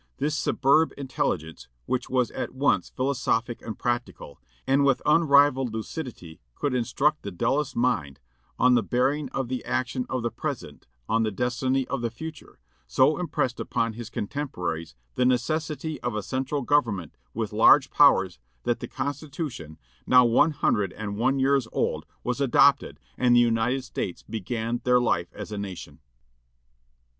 This 0.17 0.35
superb 0.35 0.93
intelligence, 0.97 1.67
which 1.85 2.09
was 2.09 2.31
at 2.31 2.55
once 2.55 2.89
philosophic 2.89 3.61
and 3.61 3.77
practical, 3.77 4.41
and 4.65 4.83
with 4.83 4.99
unrivalled 5.05 5.71
lucidity 5.71 6.41
could 6.55 6.73
instruct 6.73 7.21
the 7.21 7.29
dullest 7.29 7.75
mind 7.75 8.19
on 8.57 8.73
the 8.73 8.81
bearing 8.81 9.29
of 9.29 9.47
the 9.47 9.63
action 9.63 10.07
of 10.09 10.23
the 10.23 10.31
present 10.31 10.87
on 11.07 11.21
the 11.21 11.29
destiny 11.29 11.87
of 11.87 12.01
the 12.01 12.09
future, 12.09 12.57
so 12.87 13.19
impressed 13.19 13.59
upon 13.59 13.93
his 13.93 14.09
contemporaries 14.09 14.95
the 15.13 15.23
necessity 15.23 16.01
of 16.01 16.15
a 16.15 16.23
central 16.23 16.63
government 16.63 17.15
with 17.35 17.53
large 17.53 17.91
powers 17.91 18.39
that 18.63 18.79
the 18.79 18.87
Constitution, 18.87 19.77
now 20.07 20.25
one 20.25 20.49
hundred 20.49 20.91
and 20.93 21.15
one 21.15 21.37
years 21.37 21.67
old, 21.71 22.07
was 22.23 22.41
adopted, 22.41 22.99
and 23.19 23.35
the 23.35 23.39
United 23.39 23.83
States 23.83 24.23
began 24.23 24.81
their 24.83 24.99
life 24.99 25.31
as 25.35 25.51
a 25.51 25.59
nation." 25.59 25.99